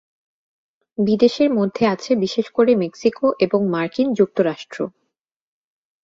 [0.97, 4.77] বিদেশের মধ্যে আছে বিশেষ করে মেক্সিকো এবং মার্কিন যুক্তরাষ্ট্র।